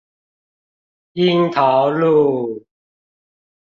[1.13, 2.65] 鶯桃路